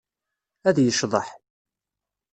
[0.67, 1.27] Ad yecḍeḥ.